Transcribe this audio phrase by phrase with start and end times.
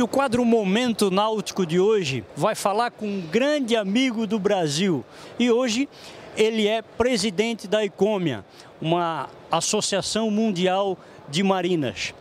[0.00, 5.04] E o quadro Momento Náutico de hoje vai falar com um grande amigo do Brasil.
[5.38, 5.90] E hoje
[6.34, 8.42] ele é presidente da ICOMIA,
[8.80, 10.96] uma associação mundial
[11.28, 12.14] de marinas.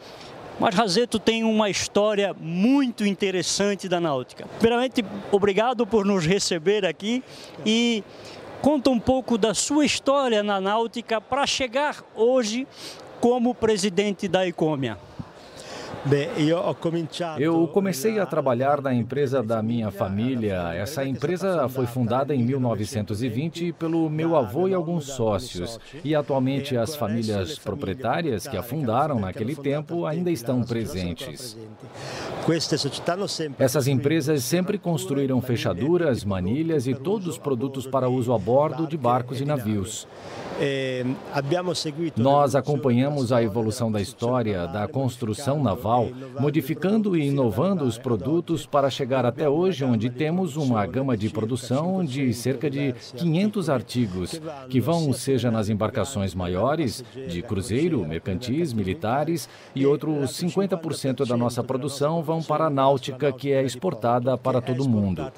[0.60, 4.46] Mas Razeto tem uma história muito interessante da náutica.
[4.60, 7.24] Primeiramente, obrigado por nos receber aqui
[7.66, 8.04] e
[8.62, 12.68] conta um pouco da sua história na náutica para chegar hoje
[13.22, 14.98] como presidente da ICOMIA.
[17.40, 20.74] Eu comecei a trabalhar na empresa da minha família.
[20.74, 25.80] Essa empresa foi fundada em 1920 pelo meu avô e alguns sócios.
[26.04, 31.58] E atualmente as famílias proprietárias que a fundaram naquele tempo ainda estão presentes.
[33.58, 38.98] Essas empresas sempre construíram fechaduras, manilhas e todos os produtos para uso a bordo de
[38.98, 40.08] barcos e navios.
[42.18, 48.90] Nós acompanhamos a evolução da história da construção naval, modificando e inovando os produtos para
[48.90, 54.82] chegar até hoje, onde temos uma gama de produção de cerca de 500 artigos, que
[54.82, 62.22] vão seja nas embarcações maiores, de cruzeiro, mercantis, militares, e outros 50% da nossa produção
[62.22, 65.32] vão para a náutica, que é exportada para todo o mundo.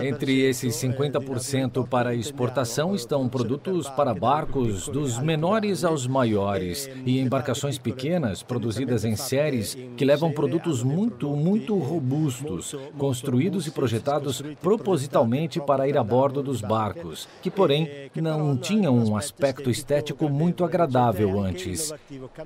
[0.00, 7.78] Entre esses 50% para exportação estão produtos para barcos dos menores aos maiores e embarcações
[7.78, 15.88] pequenas produzidas em séries que levam produtos muito, muito robustos, construídos e projetados propositalmente para
[15.88, 21.92] ir a bordo dos barcos, que, porém, não tinham um aspecto estético muito agradável antes.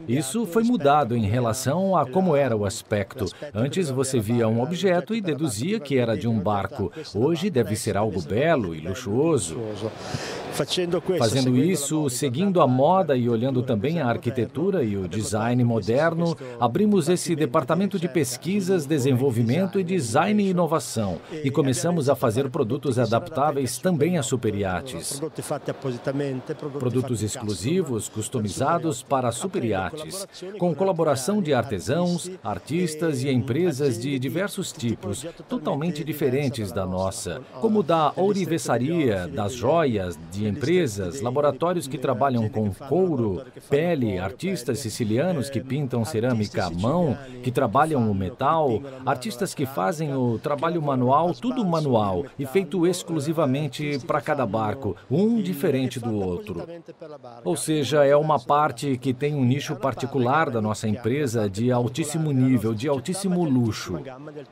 [0.06, 3.26] Isso foi mudado em relação a como era o aspecto.
[3.54, 6.92] Antes você via um objeto e deduzia que era de um barco barco.
[7.14, 9.60] Hoje deve ser algo belo e luxuoso.
[11.18, 17.08] Fazendo isso, seguindo a moda e olhando também a arquitetura e o design moderno, abrimos
[17.08, 21.18] esse departamento de pesquisas, desenvolvimento e design e inovação.
[21.44, 25.20] e começamos a fazer produtos adaptáveis também a superiates.
[26.78, 30.26] Produtos exclusivos, customizados para superiates,
[30.58, 37.82] com colaboração de artesãos, artistas e empresas de diversos tipos, totalmente diferentes da nossa, como
[37.82, 45.60] da ourivesaria, das joias, de empresas, laboratórios que trabalham com couro, pele, artistas sicilianos que
[45.60, 51.64] pintam cerâmica à mão, que trabalham o metal, artistas que fazem o trabalho manual, tudo
[51.64, 56.66] manual e feito exclusivamente para cada barco, um diferente do outro.
[57.44, 62.32] Ou seja, é uma parte que tem um nicho particular da nossa empresa de altíssimo
[62.32, 64.00] nível, de altíssimo luxo.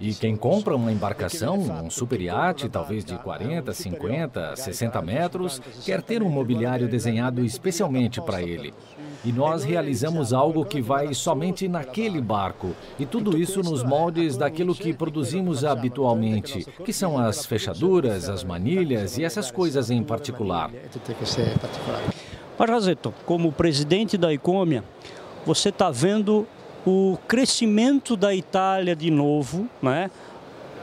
[0.00, 6.02] E quem compra uma embarcação, um super iate, talvez de 40, 50, 60 metros, quer
[6.02, 8.72] ter um mobiliário desenhado especialmente para ele.
[9.24, 12.74] E nós realizamos algo que vai somente naquele barco.
[12.98, 19.18] E tudo isso nos moldes daquilo que produzimos habitualmente, que são as fechaduras, as manilhas
[19.18, 20.70] e essas coisas em particular.
[22.58, 24.84] Mas, Razeto, como presidente da Icômia,
[25.46, 26.46] você está vendo
[26.86, 30.10] o crescimento da Itália de novo, né?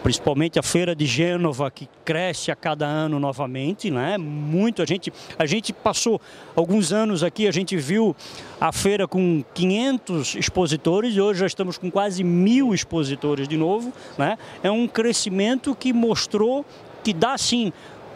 [0.03, 4.17] Principalmente a feira de Gênova que cresce a cada ano novamente, né?
[4.17, 6.19] Muito a gente a gente passou
[6.55, 8.15] alguns anos aqui, a gente viu
[8.59, 13.93] a feira com 500 expositores e hoje já estamos com quase mil expositores de novo,
[14.17, 14.37] né?
[14.63, 16.65] É um crescimento que mostrou
[17.03, 17.71] que dá sim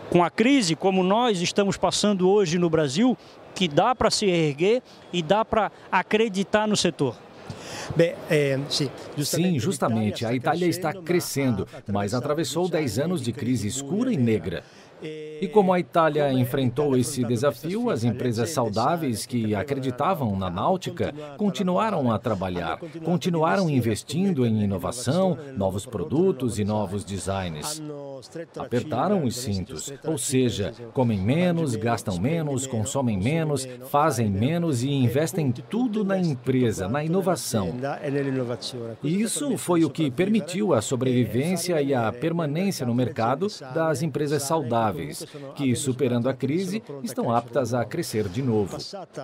[0.09, 3.17] com a crise como nós estamos passando hoje no Brasil,
[3.53, 4.81] que dá para se erguer
[5.11, 7.15] e dá para acreditar no setor.
[8.29, 10.25] É, sim, justamente.
[10.25, 14.63] A Itália está crescendo, mas atravessou 10 anos de crise escura e negra.
[15.03, 22.11] E como a Itália enfrentou esse desafio, as empresas saudáveis que acreditavam na náutica continuaram
[22.11, 27.81] a trabalhar, continuaram investindo em inovação, novos produtos e novos designs.
[28.57, 34.83] Apertaram os cintos, ou seja, comem menos, gastam menos, consomem menos, fazem menos.
[34.83, 37.73] e investem tudo na empresa, na inovação.
[39.03, 44.43] E isso foi o que permitiu a sobrevivência e a permanência no mercado das empresas
[44.43, 44.84] saudáveis,
[45.55, 48.77] que, superando a crise, estão aptas a crescer de novo.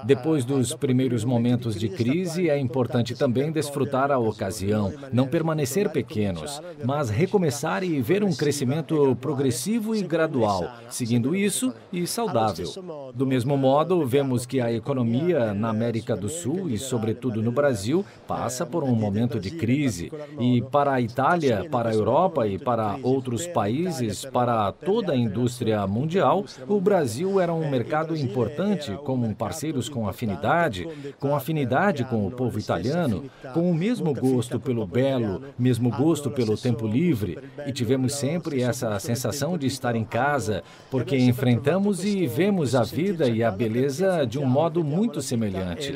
[0.05, 6.61] Depois dos primeiros momentos de crise, é importante também desfrutar a ocasião, não permanecer pequenos,
[6.83, 12.67] mas recomeçar e ver um crescimento progressivo e gradual, seguindo isso e saudável.
[13.13, 18.05] Do mesmo modo, vemos que a economia na América do Sul e, sobretudo, no Brasil,
[18.27, 20.11] passa por um momento de crise.
[20.39, 25.50] E para a Itália, para a Europa e para outros países, para toda a indústria
[25.51, 30.87] indústria mundial, o Brasil era um mercado importante, como parceiros com afinidade,
[31.19, 36.57] com afinidade com o povo italiano, com o mesmo gosto pelo belo, mesmo gosto pelo
[36.57, 37.37] tempo livre,
[37.67, 43.27] e tivemos sempre essa sensação de estar em casa, porque enfrentamos e vemos a vida
[43.27, 45.93] e a beleza de um modo muito semelhante.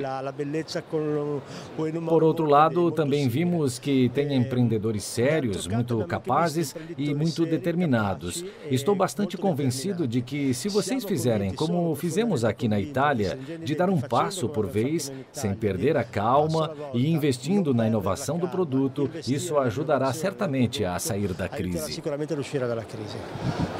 [2.06, 8.44] Por outro lado, também vimos que tem empreendedores sérios, muito capazes e muito determinados.
[8.70, 13.90] Estou bastante convencido de que, se vocês fizerem como fizemos aqui na Itália, de dar
[13.90, 19.58] um passo por vez, sem perder a calma e investindo na inovação do produto, isso
[19.58, 22.02] ajudará certamente a sair da crise.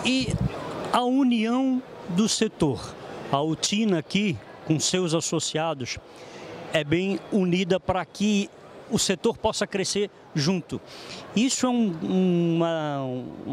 [0.06, 0.28] E
[0.94, 2.94] a união do setor,
[3.32, 5.98] a UTINA aqui, com seus associados,
[6.72, 8.50] é bem unida para que
[8.90, 10.80] o setor possa crescer junto.
[11.36, 13.02] Isso é um, uma,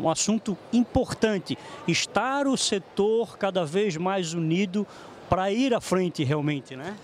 [0.02, 1.56] um assunto importante,
[1.86, 4.86] estar o setor cada vez mais unido
[5.32, 6.94] para ir à frente realmente, né?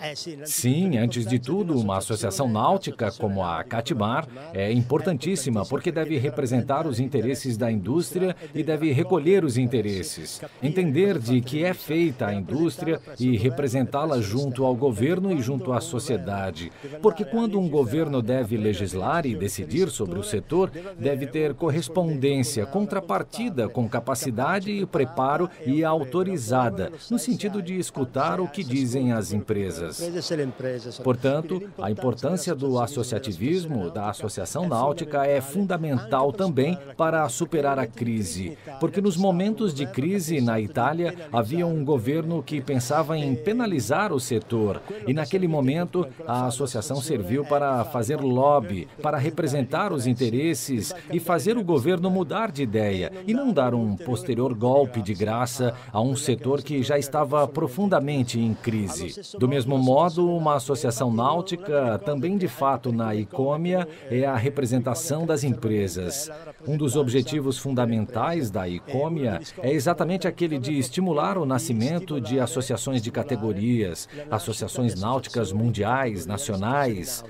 [0.00, 0.14] É,
[0.46, 6.86] sim, antes de tudo, uma associação náutica como a Catmar é importantíssima porque deve representar
[6.86, 12.34] os interesses da indústria e deve recolher os interesses, entender de que é feita a
[12.34, 16.70] indústria e representá-la junto ao governo e junto à sociedade.
[17.00, 23.68] Porque quando um governo deve legislar e decidir sobre o setor, deve ter correspondência, contrapartida
[23.68, 29.52] com capacidade e preparo e autorizada, no sentido de escutar o que dizem as empresas
[29.52, 30.98] empresas.
[30.98, 38.56] Portanto, a importância do associativismo, da associação náutica, é fundamental também para superar a crise.
[38.80, 44.20] Porque nos momentos de crise na Itália, havia um governo que pensava em penalizar o
[44.20, 44.80] setor.
[45.06, 51.56] E naquele momento, a associação serviu para fazer lobby, para representar os interesses e fazer
[51.56, 56.14] o governo mudar de ideia e não dar um posterior golpe de graça a um
[56.16, 59.20] setor que já estava profundamente em crise.
[59.38, 65.44] Do mesmo modo, uma associação náutica, também de fato na ICOMIA, é a representação das
[65.44, 66.30] empresas.
[66.66, 73.02] Um dos objetivos fundamentais da ICOMIA é exatamente aquele de estimular o nascimento de associações
[73.02, 77.24] de categorias, associações náuticas mundiais, nacionais.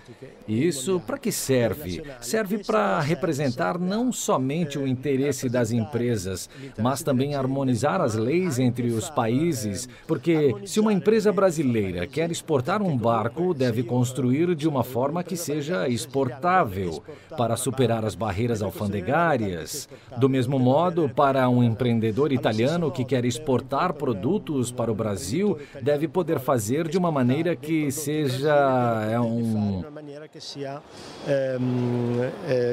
[0.47, 2.03] E isso para que serve?
[2.21, 6.49] Serve para representar não somente o interesse das empresas,
[6.79, 12.83] mas também harmonizar as leis entre os países, porque se uma empresa brasileira quer exportar
[12.83, 17.03] um barco, deve construir de uma forma que seja exportável,
[17.35, 19.89] para superar as barreiras alfandegárias.
[20.19, 26.07] Do mesmo modo, para um empreendedor italiano que quer exportar produtos para o Brasil, deve
[26.07, 29.83] poder fazer de uma maneira que seja é um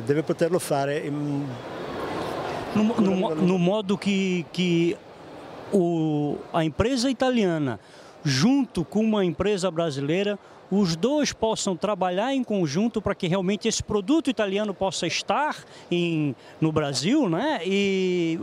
[0.05, 1.09] deve poderlo fare
[2.75, 4.97] no, no, no modo que, que
[5.73, 7.79] o, a empresa italiana
[8.23, 10.37] junto com uma empresa brasileira,
[10.71, 15.57] os dois possam trabalhar em conjunto para que realmente esse produto italiano possa estar
[15.89, 17.61] em, no Brasil, né?
[17.65, 18.39] E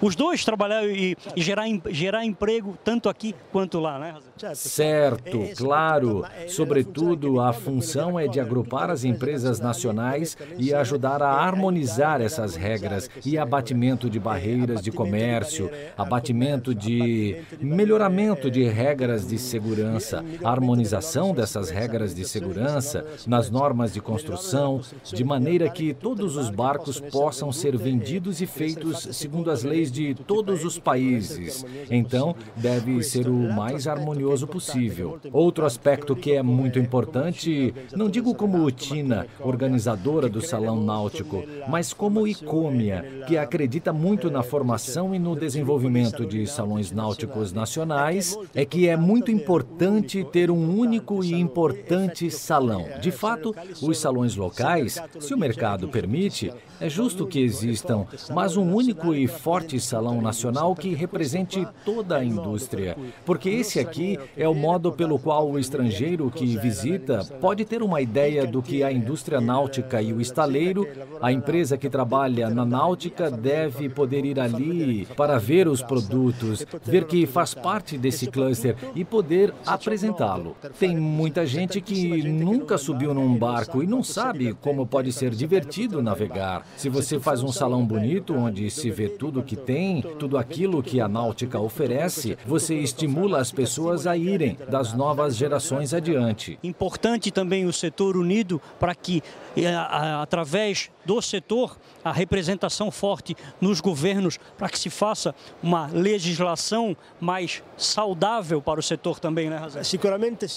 [0.00, 4.14] os dois trabalhar e, e gerar, gerar emprego tanto aqui quanto lá, né?
[4.54, 6.24] Certo, claro.
[6.48, 13.10] Sobretudo, a função é de agrupar as empresas nacionais e ajudar a harmonizar essas regras
[13.24, 21.70] e abatimento de barreiras de comércio, abatimento de melhoramento de regras de segurança, harmonização dessas
[21.70, 27.76] regras de segurança nas normas de construção, de maneira que todos os barcos possam ser
[27.76, 31.64] vendidos e feitos segundo as leis de todos os países.
[31.90, 35.18] Então, deve ser o mais harmonioso possível.
[35.32, 41.92] Outro aspecto que é muito importante, não digo como Utina, organizadora do Salão Náutico, mas
[41.92, 48.64] como Icômia, que acredita muito na formação e no desenvolvimento de salões náuticos nacionais, é
[48.64, 52.86] que é muito importante ter um único e importante salão.
[53.00, 58.74] De fato, os salões locais, se o mercado permite, é justo que existam, mas um
[58.74, 62.96] único e forte salão nacional que represente toda a indústria.
[63.24, 68.00] Porque esse aqui é o modo pelo qual o estrangeiro que visita pode ter uma
[68.00, 70.86] ideia do que a indústria náutica e o estaleiro,
[71.20, 77.04] a empresa que trabalha na náutica, deve poder ir ali para ver os produtos, ver
[77.04, 80.56] que faz parte desse cluster e poder apresentá-lo.
[80.78, 86.02] Tem muita gente que nunca subiu num barco e não sabe como pode ser divertido
[86.02, 86.66] navegar.
[86.76, 89.69] Se você faz um salão bonito onde se vê tudo que tem,
[90.18, 95.94] tudo aquilo que a náutica oferece, você estimula as pessoas a irem das novas gerações
[95.94, 96.58] adiante.
[96.62, 99.22] Importante também o setor unido para que,
[99.56, 99.74] eh,
[100.20, 107.62] através do setor, a representação forte nos governos para que se faça uma legislação mais
[107.76, 109.82] saudável para o setor também, né, Razé?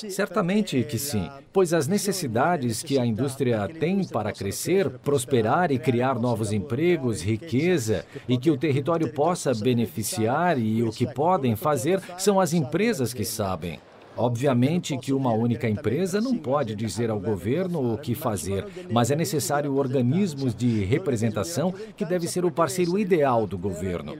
[0.09, 6.19] Certamente que sim, pois as necessidades que a indústria tem para crescer, prosperar e criar
[6.19, 12.39] novos empregos, riqueza e que o território possa beneficiar e o que podem fazer são
[12.39, 13.79] as empresas que sabem.
[14.15, 19.15] Obviamente que uma única empresa não pode dizer ao governo o que fazer, mas é
[19.15, 24.17] necessário organismos de representação que deve ser o parceiro ideal do governo.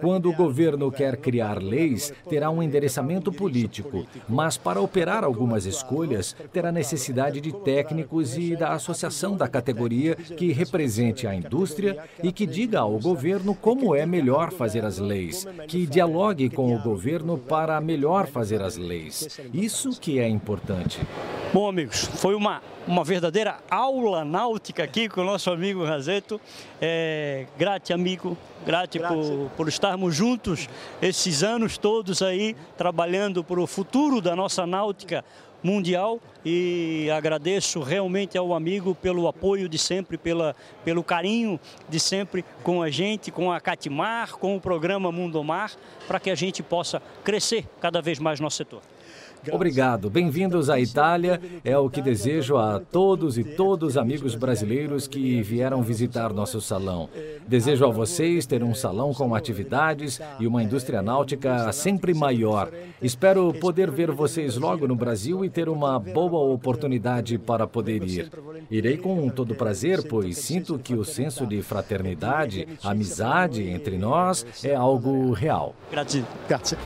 [0.00, 6.34] Quando o governo quer criar leis, terá um endereçamento político, mas para operar algumas escolhas,
[6.52, 12.46] terá necessidade de técnicos e da associação da categoria que represente a indústria e que
[12.46, 17.80] diga ao governo como é melhor fazer as leis, que dialogue com o governo para
[17.80, 19.25] melhor fazer as leis.
[19.52, 21.00] Isso que é importante.
[21.52, 26.40] Bom, amigos, foi uma, uma verdadeira aula náutica aqui com o nosso amigo Razeto.
[26.80, 30.68] É, grate, amigo, grate por, por estarmos juntos
[31.00, 35.24] esses anos todos aí, trabalhando para o futuro da nossa náutica
[35.62, 40.54] mundial e agradeço realmente ao amigo pelo apoio de sempre, pela,
[40.84, 45.72] pelo carinho de sempre com a gente, com a Catimar, com o programa Mundo Mar,
[46.06, 48.82] para que a gente possa crescer cada vez mais nosso setor.
[49.52, 50.10] Obrigado.
[50.10, 51.40] Bem-vindos à Itália.
[51.64, 57.08] É o que desejo a todos e todos amigos brasileiros que vieram visitar nosso salão.
[57.46, 62.70] Desejo a vocês ter um salão com atividades e uma indústria náutica sempre maior.
[63.00, 68.30] Espero poder ver vocês logo no Brasil e ter uma boa oportunidade para poder ir.
[68.70, 74.74] Irei com todo prazer, pois sinto que o senso de fraternidade, amizade entre nós é
[74.74, 75.74] algo real.
[75.90, 76.24] Grazie.
[76.48, 76.85] Grazie.